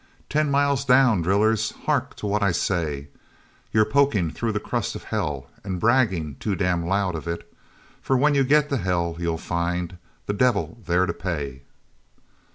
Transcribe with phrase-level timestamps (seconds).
[0.29, 1.73] Ten miles down, drillers!
[1.85, 3.09] Hark to what I say:
[3.71, 7.47] You're pokin' through the crust of hell And braggin' too damn loud of it,
[8.01, 11.61] For, when you get to hell, you'll find The devil there to pay."